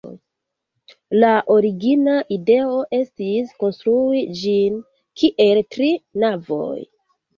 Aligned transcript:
La 1.23 1.33
origina 1.55 2.15
ideo 2.37 2.79
estis 3.01 3.53
konstrui 3.65 4.25
ĝin 4.41 4.81
kiel 5.23 5.63
tri 5.77 5.91
navoj. 6.25 6.75